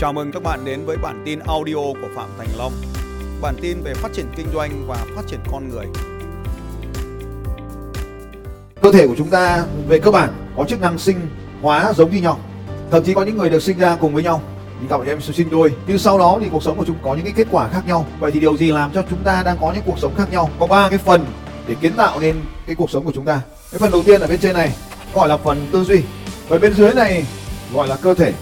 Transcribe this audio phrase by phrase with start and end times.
[0.00, 2.72] Chào mừng các bạn đến với bản tin audio của Phạm Thành Long.
[3.40, 5.86] Bản tin về phát triển kinh doanh và phát triển con người.
[8.82, 11.16] cơ thể của chúng ta về cơ bản có chức năng sinh
[11.62, 12.38] hóa giống như nhau.
[12.90, 14.42] Thậm chí có những người được sinh ra cùng với nhau.
[14.80, 15.72] Những cặp em sinh đôi.
[15.86, 18.06] Nhưng sau đó thì cuộc sống của chúng có những cái kết quả khác nhau.
[18.20, 20.50] Vậy thì điều gì làm cho chúng ta đang có những cuộc sống khác nhau?
[20.58, 21.26] Có ba cái phần
[21.66, 23.40] để kiến tạo nên cái cuộc sống của chúng ta.
[23.70, 24.72] Cái phần đầu tiên ở bên trên này,
[25.14, 26.02] gọi là phần tư duy.
[26.48, 27.24] Và bên dưới này
[27.74, 28.32] gọi là cơ thể.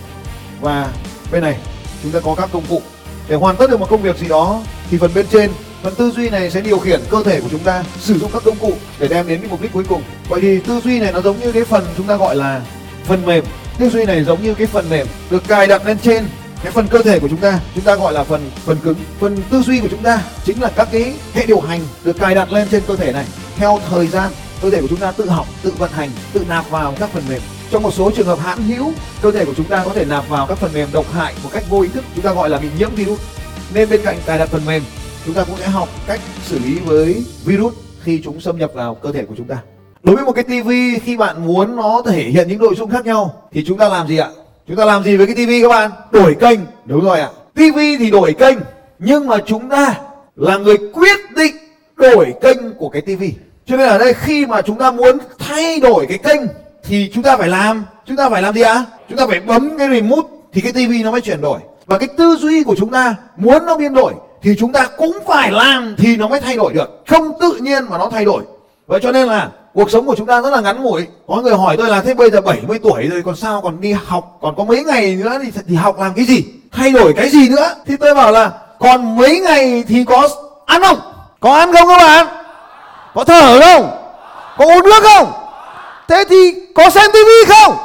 [0.61, 0.93] Và
[1.33, 1.57] bên này,
[2.03, 2.83] chúng ta có các công cụ.
[3.29, 5.51] Để hoàn tất được một công việc gì đó, thì phần bên trên,
[5.83, 8.43] phần tư duy này sẽ điều khiển cơ thể của chúng ta, sử dụng các
[8.45, 10.03] công cụ để đem đến cái mục đích cuối cùng.
[10.29, 12.61] Vậy thì tư duy này nó giống như cái phần chúng ta gọi là
[13.05, 13.45] phần mềm.
[13.79, 16.29] Tư duy này giống như cái phần mềm được cài đặt lên trên
[16.63, 17.61] cái phần cơ thể của chúng ta.
[17.75, 18.97] Chúng ta gọi là phần phần cứng.
[19.21, 22.35] Phần tư duy của chúng ta chính là các cái hệ điều hành được cài
[22.35, 23.25] đặt lên trên cơ thể này.
[23.57, 24.33] Theo thời gian,
[24.63, 27.23] cơ thể của chúng ta tự học, tự vận hành, tự nạp vào các phần
[27.29, 27.41] mềm
[27.71, 30.29] trong một số trường hợp hãn hữu, cơ thể của chúng ta có thể nạp
[30.29, 32.59] vào các phần mềm độc hại một cách vô ý thức, chúng ta gọi là
[32.59, 33.21] bị nhiễm virus.
[33.75, 34.83] Nên bên cạnh cài đặt phần mềm,
[35.25, 38.95] chúng ta cũng sẽ học cách xử lý với virus khi chúng xâm nhập vào
[38.95, 39.57] cơ thể của chúng ta.
[40.03, 43.07] Đối với một cái tivi khi bạn muốn nó thể hiện những nội dung khác
[43.07, 44.29] nhau, thì chúng ta làm gì ạ?
[44.69, 45.91] Chúng ta làm gì với cái tivi các bạn?
[46.11, 46.61] Đổi kênh.
[46.85, 47.31] Đúng rồi ạ.
[47.55, 48.59] Tivi thì đổi kênh,
[48.99, 49.95] nhưng mà chúng ta
[50.37, 51.57] là người quyết định
[51.97, 53.33] đổi kênh của cái tivi
[53.67, 56.41] cho nên ở đây khi mà chúng ta muốn thay đổi cái kênh
[56.87, 58.85] thì chúng ta phải làm chúng ta phải làm gì ạ?
[59.09, 61.59] Chúng ta phải bấm cái remote thì cái tivi nó mới chuyển đổi.
[61.87, 65.19] Và cái tư duy của chúng ta muốn nó biến đổi thì chúng ta cũng
[65.27, 67.03] phải làm thì nó mới thay đổi được.
[67.07, 68.43] Không tự nhiên mà nó thay đổi.
[68.87, 71.07] Vậy cho nên là cuộc sống của chúng ta rất là ngắn ngủi.
[71.27, 73.93] Có người hỏi tôi là thế bây giờ 70 tuổi rồi còn sao còn đi
[73.93, 76.45] học còn có mấy ngày nữa thì, thì học làm cái gì?
[76.73, 77.75] Thay đổi cái gì nữa?
[77.87, 80.29] Thì tôi bảo là còn mấy ngày thì có
[80.67, 80.99] ăn không?
[81.41, 82.27] Có ăn không các bạn?
[83.15, 83.91] Có thở không?
[84.59, 85.46] Có uống nước không?
[86.09, 87.77] Thế thì có xem tivi không?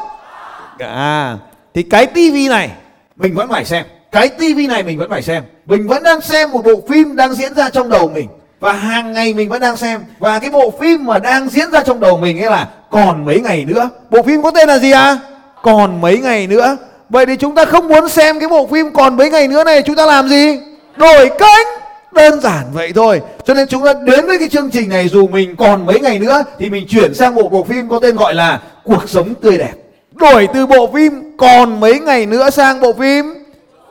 [0.79, 1.37] À
[1.73, 2.69] thì cái tivi này
[3.15, 3.85] mình vẫn phải xem.
[4.11, 5.43] Cái tivi này mình vẫn phải xem.
[5.65, 8.27] Mình vẫn đang xem một bộ phim đang diễn ra trong đầu mình.
[8.59, 10.01] Và hàng ngày mình vẫn đang xem.
[10.19, 13.39] Và cái bộ phim mà đang diễn ra trong đầu mình ấy là còn mấy
[13.39, 13.89] ngày nữa.
[14.09, 15.17] Bộ phim có tên là gì à
[15.63, 16.77] còn mấy ngày nữa.
[17.09, 19.81] Vậy thì chúng ta không muốn xem cái bộ phim còn mấy ngày nữa này
[19.81, 20.59] chúng ta làm gì?
[20.95, 21.67] Đổi kênh
[22.11, 23.21] đơn giản vậy thôi.
[23.45, 26.19] Cho nên chúng ta đến với cái chương trình này dù mình còn mấy ngày
[26.19, 29.57] nữa thì mình chuyển sang một bộ phim có tên gọi là cuộc sống tươi
[29.57, 29.73] đẹp.
[30.11, 33.33] Đổi từ bộ phim còn mấy ngày nữa sang bộ phim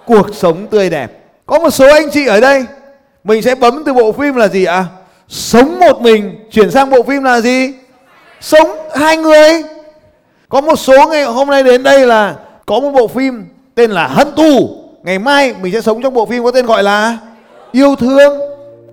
[0.07, 1.13] cuộc sống tươi đẹp.
[1.47, 2.65] Có một số anh chị ở đây,
[3.25, 4.85] mình sẽ bấm từ bộ phim là gì ạ?
[5.29, 6.39] Sống một mình.
[6.51, 7.73] Chuyển sang bộ phim là gì?
[8.41, 9.63] Sống hai người.
[10.49, 12.35] Có một số ngày hôm nay đến đây là
[12.67, 14.77] có một bộ phim tên là hận thù.
[15.03, 17.19] Ngày mai mình sẽ sống trong bộ phim có tên gọi là
[17.73, 18.33] yêu thương.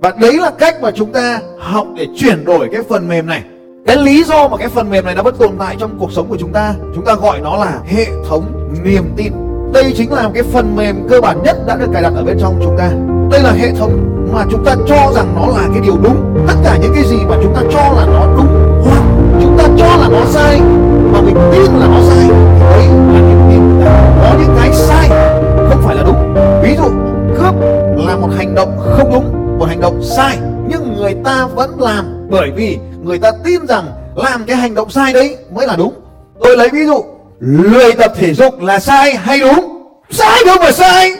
[0.02, 3.42] Và đấy là cách mà chúng ta học để chuyển đổi cái phần mềm này.
[3.86, 6.28] Cái lý do mà cái phần mềm này nó vẫn tồn tại trong cuộc sống
[6.30, 8.44] của chúng ta chúng ta gọi nó là hệ thống
[8.84, 9.34] niềm tin.
[9.74, 12.38] Đây chính là cái phần mềm cơ bản nhất đã được cài đặt ở bên
[12.40, 12.90] trong chúng ta.
[13.32, 13.92] Đây là hệ thống
[14.34, 16.46] mà chúng ta cho rằng nó là cái điều đúng.
[16.48, 19.04] Tất cả những cái gì mà chúng ta cho là nó đúng hoặc
[19.42, 20.60] chúng ta cho là nó sai,
[21.14, 22.47] mà mình tin là nó sai
[32.58, 33.86] vì người ta tin rằng
[34.16, 35.94] làm cái hành động sai đấy mới là đúng.
[36.44, 37.06] Tôi lấy ví dụ,
[37.40, 39.84] lười tập thể dục là sai hay đúng?
[40.10, 41.16] Sai đâu mà sai.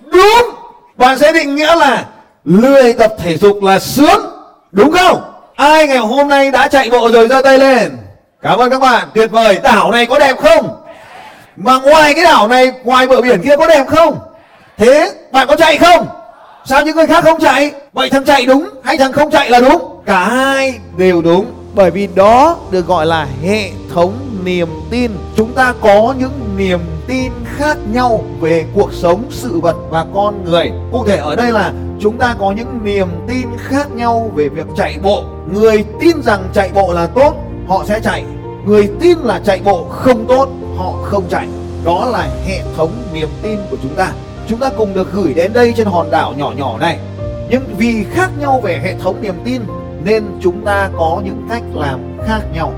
[0.00, 0.50] Đúng.
[0.96, 2.04] Bạn sẽ định nghĩa là
[2.44, 4.20] lười tập thể dục là sướng.
[4.72, 5.22] Đúng không?
[5.54, 7.96] Ai ngày hôm nay đã chạy bộ rồi giơ tay lên?
[8.42, 9.08] Cảm ơn các bạn.
[9.14, 9.58] Tuyệt vời.
[9.62, 10.76] Đảo này có đẹp không?
[11.56, 14.18] Mà ngoài cái đảo này, ngoài bờ biển kia có đẹp không?
[14.78, 16.06] Thế bạn có chạy không?
[16.64, 17.72] Sao những người khác không chạy?
[17.92, 19.89] Vậy thằng chạy đúng hay thằng không chạy là đúng?
[20.06, 24.12] Cả hai đều đúng, bởi vì đó được gọi là hệ thống
[24.44, 25.10] niềm tin.
[25.36, 30.44] Chúng ta có những niềm tin khác nhau về cuộc sống, sự vật và con
[30.44, 30.72] người.
[30.92, 34.66] Cụ thể ở đây là chúng ta có những niềm tin khác nhau về việc
[34.76, 35.24] chạy bộ.
[35.52, 37.34] Người tin rằng chạy bộ là tốt,
[37.68, 38.24] họ sẽ chạy.
[38.66, 41.48] Người tin là chạy bộ không tốt, họ không chạy.
[41.84, 44.12] Đó là hệ thống niềm tin của chúng ta.
[44.48, 46.98] Chúng ta cùng được gửi đến đây trên hòn đảo nhỏ nhỏ này.
[47.50, 49.62] Nhưng vì khác nhau về hệ thống niềm tin
[50.04, 52.72] nên chúng ta có những cách làm khác nhau.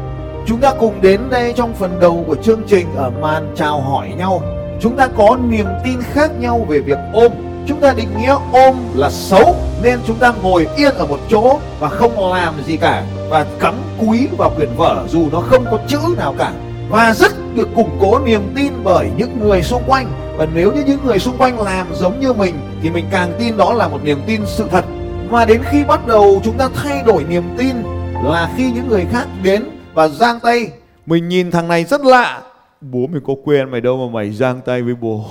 [0.46, 4.12] Chúng ta cùng đến đây trong phần đầu của chương trình ở màn chào hỏi
[4.18, 4.42] nhau.
[4.80, 7.32] Chúng ta có niềm tin khác nhau về việc ôm.
[7.66, 11.58] Chúng ta định nghĩa ôm là xấu, nên chúng ta ngồi yên ở một chỗ
[11.80, 13.04] và không làm gì cả.
[13.28, 16.52] Và cắm cúi vào quyển vở dù nó không có chữ nào cả.
[16.90, 20.06] Và rất được củng cố niềm tin bởi những người xung quanh.
[20.36, 23.56] Và nếu như những người xung quanh làm giống như mình, thì mình càng tin
[23.56, 24.84] đó là một niềm tin sự thật
[25.32, 27.76] mà đến khi bắt đầu chúng ta thay đổi niềm tin
[28.24, 29.64] là khi những người khác đến
[29.94, 30.68] và giang tay,
[31.06, 32.42] mình nhìn thằng này rất lạ.
[32.80, 35.24] Bố mình có quen mày đâu mà mày giang tay với bố.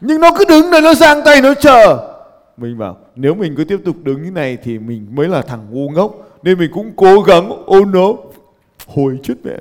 [0.00, 2.10] Nhưng nó cứ đứng đây, nó giang tay, nó chờ.
[2.56, 5.66] Mình bảo, nếu mình cứ tiếp tục đứng như này thì mình mới là thằng
[5.70, 6.14] ngu ngốc.
[6.42, 8.12] Nên mình cũng cố gắng oh ôn nó
[8.86, 9.52] hồi chết mẹ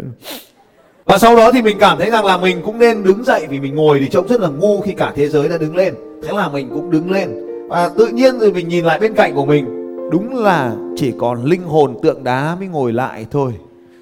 [1.06, 3.60] và sau đó thì mình cảm thấy rằng là mình cũng nên đứng dậy vì
[3.60, 5.94] mình ngồi thì trông rất là ngu khi cả thế giới đã đứng lên.
[6.24, 7.30] Thế là mình cũng đứng lên.
[7.70, 9.83] Và tự nhiên rồi mình nhìn lại bên cạnh của mình
[10.14, 13.54] đúng là chỉ còn linh hồn tượng đá mới ngồi lại thôi.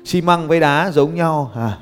[0.06, 1.78] Xi măng với đá giống nhau à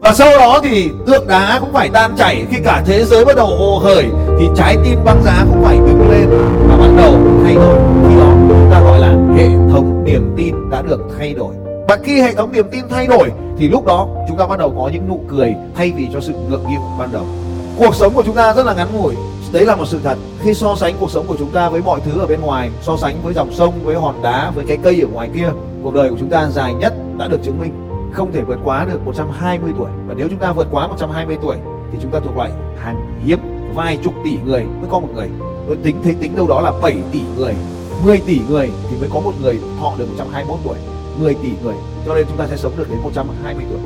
[0.00, 3.36] và sau đó thì tượng đá cũng phải tan chảy khi cả thế giới bắt
[3.36, 4.04] đầu hồ hởi,
[4.38, 6.28] thì trái tim băng giá cũng phải đứng lên.
[6.68, 7.14] Và bắt đầu
[7.44, 7.78] thay đổi
[8.08, 11.54] khi đó, chúng ta gọi là hệ thống niềm tin đã được thay đổi.
[11.88, 14.74] Và khi hệ thống niềm tin thay đổi, thì lúc đó chúng ta bắt đầu
[14.78, 17.24] có những nụ cười thay vì cho sự ngượng nghịu ban đầu.
[17.78, 19.14] Cuộc sống của chúng ta rất là ngắn ngủi
[19.52, 20.18] đấy là một sự thật.
[20.40, 22.96] Khi so sánh cuộc sống của chúng ta với mọi thứ ở bên ngoài, so
[22.96, 25.48] sánh với dòng sông, với hòn đá, với cái cây ở ngoài kia,
[25.82, 27.72] cuộc đời của chúng ta dài nhất đã được chứng minh.
[28.12, 29.90] Không thể vượt quá được 120 tuổi.
[30.06, 31.56] Và nếu chúng ta vượt quá 120 tuổi,
[31.92, 33.38] thì chúng ta thuộc loại hàng hiếm,
[33.74, 35.28] vài chục tỷ người mới có một người.
[35.66, 37.54] Tôi tính, thấy tính đâu đó là 7 tỷ người
[38.04, 40.76] 10 tỷ người thì mới có một người thọ được 121 tuổi.
[41.20, 41.74] 10 tỷ người,
[42.06, 43.78] cho nên chúng ta sẽ sống được đến 120 tuổi.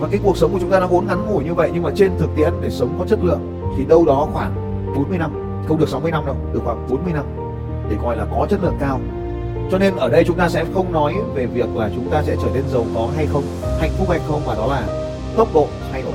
[0.00, 1.90] Và cái cuộc sống của chúng ta nó vốn ngắn ngủi như vậy, nhưng mà
[1.96, 3.40] trên thực tiễn để sống có chất lượng,
[3.76, 4.63] thì đâu đó khoảng
[4.94, 7.24] 40 năm, không được 60 năm đâu, được khoảng 40 năm
[7.90, 9.00] để gọi là có chất lượng cao.
[9.70, 12.36] Cho nên ở đây chúng ta sẽ không nói về việc là chúng ta sẽ
[12.42, 13.42] trở nên giàu có hay không,
[13.80, 14.82] hạnh phúc hay không, mà đó là
[15.36, 16.12] tốc độ thay đổi.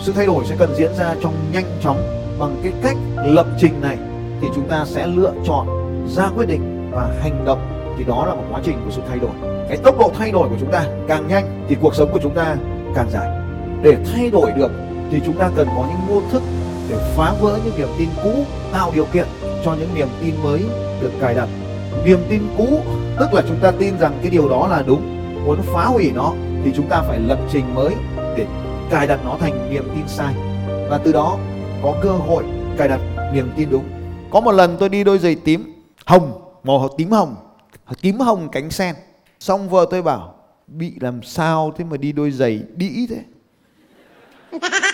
[0.00, 1.96] Sự thay đổi sẽ cần diễn ra trong nhanh chóng
[2.38, 3.98] bằng cái cách lập trình này
[4.40, 5.66] thì chúng ta sẽ lựa chọn,
[6.08, 7.58] ra quyết định và hành động.
[7.98, 9.30] Thì đó là một quá trình của sự thay đổi.
[9.68, 12.34] Cái tốc độ thay đổi của chúng ta càng nhanh thì cuộc sống của chúng
[12.34, 12.56] ta
[12.94, 13.28] càng dài.
[13.82, 14.70] Để thay đổi được
[15.10, 16.42] thì chúng ta cần có những mô thức
[16.94, 19.26] để phá vỡ những niềm tin cũ tạo điều kiện
[19.64, 20.62] cho những niềm tin mới
[21.00, 21.48] được cài đặt.
[22.04, 22.80] Niềm tin cũ
[23.20, 25.02] tức là chúng ta tin rằng cái điều đó là đúng
[25.44, 26.32] muốn phá hủy nó
[26.64, 27.94] thì chúng ta phải lập trình mới
[28.36, 28.46] để
[28.90, 30.34] cài đặt nó thành niềm tin sai.
[30.90, 31.38] Và từ đó
[31.82, 32.44] có cơ hội
[32.76, 33.00] cài đặt
[33.32, 33.84] niềm tin đúng.
[34.30, 35.72] Có một lần tôi đi đôi giày tím
[36.06, 36.32] hồng
[36.64, 37.36] màu tím hồng
[38.00, 38.94] tím hồng cánh sen.
[39.40, 40.34] Xong vợ tôi bảo
[40.66, 43.24] bị làm sao thế mà đi đôi giày đĩ thế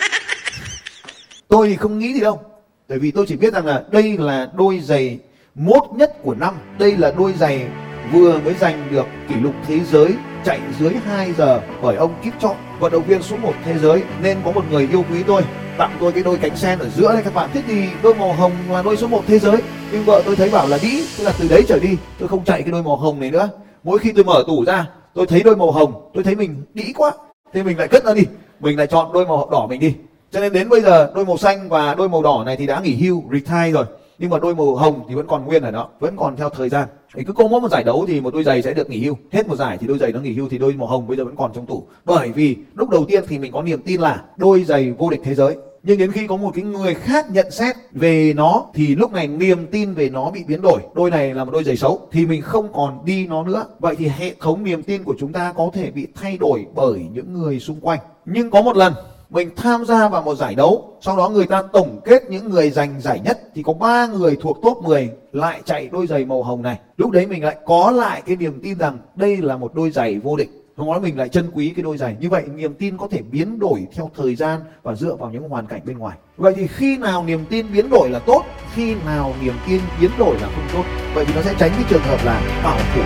[1.50, 2.41] tôi thì không nghĩ gì đâu
[2.88, 5.19] bởi vì tôi chỉ biết rằng là đây là đôi giày
[5.55, 6.55] mốt nhất của năm.
[6.79, 7.67] Đây là đôi giày
[8.12, 10.14] vừa mới giành được kỷ lục thế giới
[10.44, 14.02] chạy dưới 2 giờ bởi ông Kipchoge vận động viên số 1 thế giới.
[14.23, 15.43] Nên có một người yêu quý tôi
[15.79, 17.23] tặng tôi cái đôi cánh sen ở giữa đây.
[17.23, 19.56] Các bạn thế thì đôi màu hồng là đôi số 1 thế giới.
[19.93, 22.44] Nhưng vợ tôi thấy bảo là đĩ, tức là từ đấy trở đi tôi không
[22.44, 23.49] chạy cái đôi màu hồng này nữa.
[23.85, 26.93] Mỗi khi tôi mở tủ ra tôi thấy đôi màu hồng tôi thấy mình đĩ
[26.97, 27.12] quá.
[27.52, 28.23] Thế mình lại cất nó đi
[28.61, 29.94] mình lại chọn đôi màu đỏ mình đi
[30.32, 32.81] cho nên đến bây giờ, đôi màu xanh và đôi màu đỏ này thì đã
[32.81, 33.85] nghỉ hưu retire rồi.
[34.19, 36.69] Nhưng mà đôi màu hồng thì vẫn còn nguyên ở đó, vẫn còn theo thời
[36.69, 36.88] gian.
[37.15, 39.17] Thì cứ có mỗi một giải đấu thì một đôi giày sẽ được nghỉ hưu.
[39.32, 41.25] Hết một giải thì đôi giày nó nghỉ hưu thì đôi màu hồng bây giờ
[41.25, 41.85] vẫn còn trong tủ.
[42.05, 45.21] Bởi vì lúc đầu tiên thì mình có niềm tin là đôi giày vô địch
[45.25, 45.56] thế giới.
[45.82, 49.26] Nhưng đến khi có một cái người khác nhận xét về nó thì lúc này
[49.26, 50.81] niềm tin về nó bị biến đổi.
[50.94, 53.65] Đôi này là một đôi giày xấu thì mình không còn đi nó nữa.
[53.79, 57.06] Vậy thì hệ thống niềm tin của chúng ta có thể bị thay đổi bởi
[57.12, 57.99] những người xung quanh.
[58.25, 58.93] Nhưng có một lần
[59.31, 62.71] mình tham gia vào một giải đấu, sau đó người ta tổng kết những người
[62.71, 66.43] giành giải nhất, thì có ba người thuộc top 10 lại chạy đôi giày màu
[66.43, 66.79] hồng này.
[66.97, 70.19] Lúc đấy mình lại có lại cái niềm tin rằng đây là một đôi giày
[70.19, 70.50] vô địch.
[70.77, 72.17] Không nói mình lại trân quý cái đôi giày.
[72.21, 75.49] Như vậy, niềm tin có thể biến đổi theo thời gian và dựa vào những
[75.49, 76.16] hoàn cảnh bên ngoài.
[76.37, 78.43] Vậy thì khi nào niềm tin biến đổi là tốt?
[78.75, 80.85] Khi nào niềm tin biến đổi là không tốt?
[81.14, 83.02] Vậy thì nó sẽ tránh cái trường hợp là bảo thủ.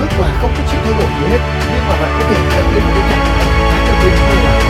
[0.00, 1.38] Tức là không có chịu thay đổi gì hết.
[1.74, 4.61] Nhưng mà lại có thể thay đổi một cái trạng thái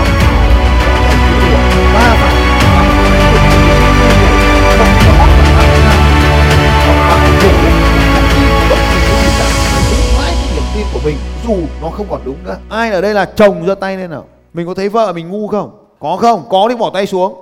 [11.04, 11.16] mình,
[11.46, 12.58] dù nó không còn đúng nữa.
[12.68, 14.24] Ai ở đây là chồng giơ tay lên nào?
[14.54, 15.70] Mình có thấy vợ mình ngu không?
[15.98, 16.44] Có không?
[16.48, 17.34] Có thì bỏ tay xuống.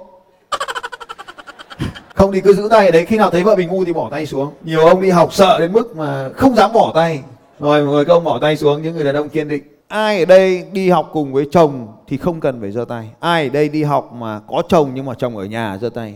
[2.15, 4.09] Không thì cứ giữ tay ở đấy, khi nào thấy vợ mình ngu thì bỏ
[4.11, 4.53] tay xuống.
[4.65, 7.23] Nhiều ông đi học sợ đến mức mà không dám bỏ tay.
[7.61, 9.63] Rồi, mọi người công bỏ tay xuống, những người đàn ông kiên định.
[9.89, 13.11] Ai ở đây đi học cùng với chồng thì không cần phải giơ tay.
[13.21, 16.15] Ai ở đây đi học mà có chồng nhưng mà chồng ở nhà giơ tay.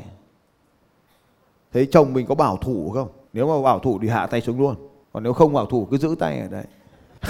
[1.72, 3.08] Thấy chồng mình có bảo thủ không?
[3.32, 4.74] Nếu mà bảo thủ thì hạ tay xuống luôn.
[5.12, 6.64] Còn nếu không bảo thủ, cứ giữ tay ở đấy.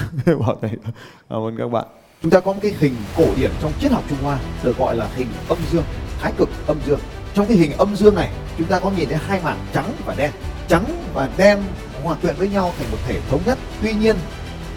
[0.40, 0.70] bảo tay
[1.30, 1.86] cảm ơn các bạn.
[2.22, 4.96] Chúng ta có một cái hình cổ điển trong triết học trung hoa, được gọi
[4.96, 5.84] là hình âm dương,
[6.20, 6.98] thái cực âm dương.
[7.34, 10.14] Trong cái hình âm dương này, chúng ta có nhìn thấy hai mảng trắng và
[10.14, 10.30] đen.
[10.68, 10.84] Trắng
[11.14, 11.62] và đen
[12.02, 13.58] hòa quyện với nhau thành một thể thống nhất.
[13.82, 14.16] Tuy nhiên,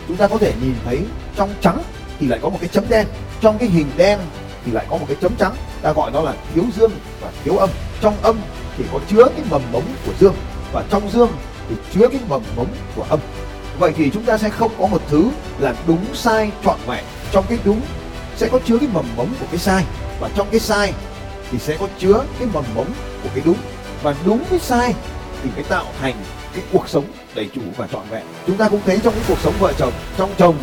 [0.08, 1.06] chúng ta có thể nhìn thấy
[1.36, 1.84] trong trắng
[2.20, 3.08] thì lại có một cái chấm đen.
[3.42, 4.20] Trong cái hình đen
[4.66, 7.58] thì lại có một cái chấm trắng, ta gọi đó là thiếu dương và thiếu
[7.58, 7.70] âm.
[8.02, 8.36] Trong âm
[8.78, 10.36] thì có chứa cái mầm mống của dương
[10.74, 11.30] và trong dương
[11.70, 13.20] thì chứa cái mầm mống của âm
[13.80, 15.30] vậy thì chúng ta sẽ không có một thứ
[15.60, 17.04] là đúng sai trọn vẹn.
[17.32, 17.82] Trong cái đúng
[18.36, 19.84] sẽ có chứa cái mầm mống của cái sai,
[20.20, 20.94] và trong cái sai
[21.52, 22.88] thì sẽ có chứa cái mầm mống
[23.24, 23.58] của cái đúng.
[24.04, 24.94] Và đúng với sai
[25.44, 26.16] thì mới tạo thành
[26.54, 27.06] cái cuộc sống
[27.36, 28.24] đầy đủ và trọn vẹn.
[28.48, 30.56] Chúng ta cũng thấy trong cái cuộc sống vợ chồng, trong chồng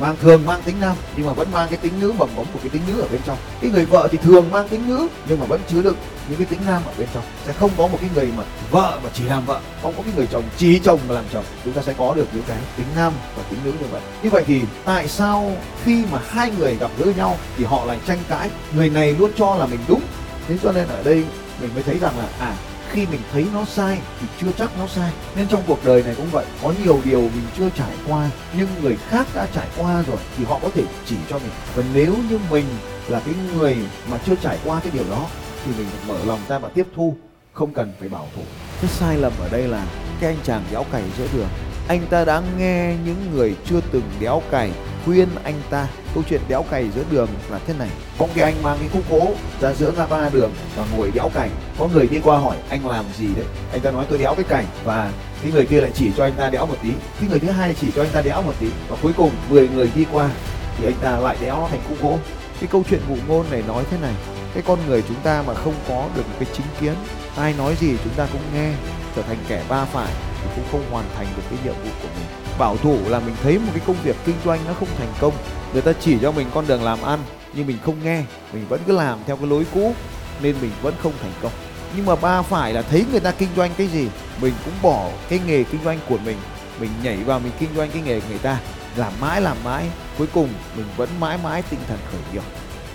[0.00, 2.58] mang, thường mang tính nam, nhưng mà vẫn mang cái tính nữ mầm mống của
[2.62, 3.38] cái tính nữ ở bên trong.
[3.60, 5.96] Cái người vợ thì thường mang tính nữ, nhưng mà vẫn chứa đựng
[6.28, 7.22] những cái tính nam ở bên trong.
[7.46, 10.12] Sẽ không có một cái người mà vợ mà chỉ làm vợ, không có cái
[10.16, 11.44] người chồng, chỉ chồng mà làm chồng.
[11.64, 14.00] Chúng ta sẽ có được những cái tính nam và tính nữ như vậy.
[14.22, 15.52] Như vậy thì tại sao
[15.84, 18.50] khi mà hai người gặp gỡ nhau thì họ lại tranh cãi?
[18.74, 20.02] Người này luôn cho là mình đúng.
[20.48, 21.24] Thế cho nên ở đây
[21.60, 22.54] mình mới thấy rằng là à
[22.90, 25.12] khi mình thấy nó sai thì chưa chắc nó sai.
[25.36, 28.68] Nên trong cuộc đời này cũng vậy, có nhiều điều mình chưa trải qua, nhưng
[28.82, 31.50] người khác đã trải qua rồi thì họ có thể chỉ cho mình.
[31.74, 32.64] Và nếu như mình
[33.08, 33.76] là cái người
[34.10, 35.26] mà chưa trải qua cái điều đó,
[35.64, 37.16] thì mình mở lòng ra và tiếp thu,
[37.52, 38.42] không cần phải bảo thủ.
[38.80, 39.86] Cái sai lầm ở đây là
[40.20, 41.48] cái anh chàng giáo cày giữa đường
[41.90, 44.70] anh ta đã nghe những người chưa từng đéo cày,
[45.04, 45.88] khuyên anh ta.
[46.14, 47.88] Câu chuyện đéo cày giữa đường là thế này.
[48.18, 51.28] Có cái anh mang cái khúc gỗ ra giữa ngã ba đường và ngồi đéo
[51.34, 51.50] cày.
[51.78, 53.44] Có người đi qua hỏi, anh làm gì đấy?
[53.72, 54.64] Anh ta nói, tôi đéo cái cày.
[54.84, 56.90] Và cái người kia lại chỉ cho anh ta đéo một tí.
[57.20, 58.66] Cái người thứ hai chỉ cho anh ta đéo một tí.
[58.88, 60.30] Và cuối cùng 10 người đi qua
[60.76, 62.18] thì anh ta lại đéo nó thành khúc gỗ.
[62.60, 64.14] Cái câu chuyện ngụ ngôn này nói thế này.
[64.54, 66.94] Cái con người chúng ta mà không có được một cái chính kiến,
[67.36, 68.72] ai nói gì chúng ta cũng nghe,
[69.16, 72.08] trở thành kẻ ba phải thì cũng không hoàn thành được cái nhiệm vụ của
[72.16, 72.26] mình.
[72.58, 75.34] Bảo thủ là mình thấy một cái công việc kinh doanh nó không thành công,
[75.72, 77.18] người ta chỉ cho mình con đường làm ăn,
[77.52, 79.94] nhưng mình không nghe, mình vẫn cứ làm theo cái lối cũ,
[80.42, 81.52] nên mình vẫn không thành công.
[81.96, 84.08] Nhưng mà ba phải là thấy người ta kinh doanh cái gì,
[84.40, 86.36] mình cũng bỏ cái nghề kinh doanh của mình
[86.80, 88.58] mình nhảy vào mình kinh doanh cái nghề người ta,
[88.96, 89.86] làm mãi làm mãi,
[90.18, 92.42] cuối cùng mình vẫn mãi mãi tinh thần khởi nghiệp.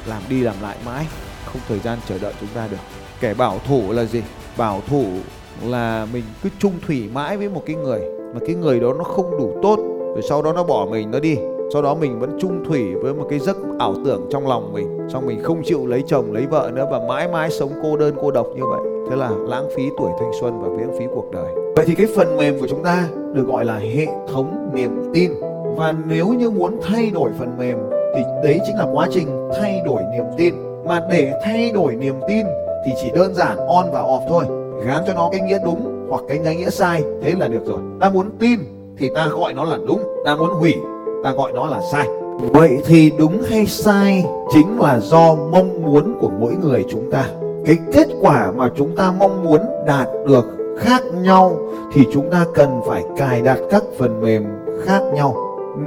[0.05, 1.05] Làm đi làm lại mãi,
[1.45, 2.77] không thời gian chờ đợi chúng ta được.
[3.19, 4.21] Kẻ bảo thủ là gì?
[4.57, 5.19] Bảo thủ
[5.63, 8.01] là mình cứ chung thủy mãi với một cái người,
[8.33, 11.19] mà cái người đó nó không đủ tốt, rồi sau đó nó bỏ mình nó
[11.19, 11.37] đi.
[11.73, 15.07] Sau đó mình vẫn chung thủy với một cái giấc ảo tưởng trong lòng mình,
[15.13, 18.15] xong mình không chịu lấy chồng, lấy vợ nữa và mãi mãi sống cô đơn,
[18.21, 18.79] cô độc như vậy.
[19.09, 21.53] Thế là lãng phí tuổi thanh xuân và lãng phí cuộc đời.
[21.75, 25.31] Vậy thì cái phần mềm của chúng ta được gọi là hệ thống niềm tin.
[25.77, 27.77] Và nếu như muốn thay đổi phần mềm
[28.15, 30.53] thì đấy chính là quá trình thay đổi niềm tin.
[30.85, 32.45] Mà để thay đổi niềm tin
[32.85, 34.43] thì chỉ đơn giản on và off thôi
[34.83, 37.79] gán cho nó cái nghĩa đúng hoặc cái nghĩa sai, thế là được rồi.
[38.01, 38.59] Ta muốn tin
[38.97, 40.75] thì ta gọi nó là đúng, ta muốn hủy,
[41.23, 42.07] ta gọi nó là sai.
[42.39, 47.25] Vậy thì đúng hay sai chính là do mong muốn của mỗi người chúng ta.
[47.65, 50.45] Cái kết quả mà chúng ta mong muốn đạt được
[50.79, 51.57] khác nhau
[51.93, 54.43] thì chúng ta cần phải cài đặt các phần mềm
[54.85, 55.35] khác nhau.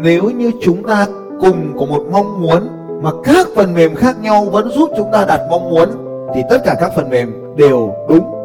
[0.03, 1.07] Nếu như chúng ta
[1.41, 2.69] cùng có một mong muốn
[3.03, 5.89] mà các phần mềm khác nhau vẫn giúp chúng ta đạt mong muốn,
[6.35, 8.38] thì tất cả các phần mềm đều đúng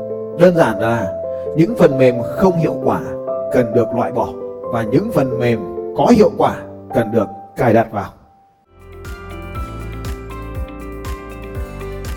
[0.44, 1.14] đơn giản là
[1.58, 3.02] những phần mềm không hiệu quả
[3.54, 4.30] cần được loại bỏ
[4.74, 5.60] và những phần mềm
[5.98, 6.56] có hiệu quả
[6.96, 8.10] cần được cài đặt vào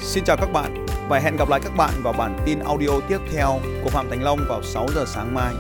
[0.01, 3.19] Xin chào các bạn và hẹn gặp lại các bạn vào bản tin audio tiếp
[3.33, 3.49] theo
[3.85, 5.55] của Phạm Thành Long vào 6 giờ sáng mai.